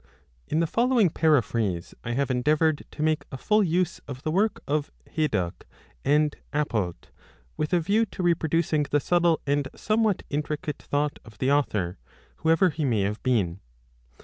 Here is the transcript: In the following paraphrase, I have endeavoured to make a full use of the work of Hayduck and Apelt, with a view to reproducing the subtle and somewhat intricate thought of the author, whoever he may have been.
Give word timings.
In 0.47 0.61
the 0.61 0.65
following 0.65 1.11
paraphrase, 1.11 1.93
I 2.03 2.13
have 2.13 2.31
endeavoured 2.31 2.85
to 2.89 3.03
make 3.03 3.23
a 3.31 3.37
full 3.37 3.63
use 3.63 3.99
of 4.07 4.23
the 4.23 4.31
work 4.31 4.63
of 4.67 4.91
Hayduck 5.05 5.67
and 6.03 6.35
Apelt, 6.51 7.11
with 7.55 7.71
a 7.71 7.79
view 7.79 8.07
to 8.07 8.23
reproducing 8.23 8.87
the 8.89 8.99
subtle 8.99 9.41
and 9.45 9.67
somewhat 9.75 10.23
intricate 10.31 10.81
thought 10.81 11.19
of 11.23 11.37
the 11.37 11.51
author, 11.51 11.99
whoever 12.37 12.71
he 12.71 12.83
may 12.83 13.01
have 13.01 13.21
been. 13.21 13.59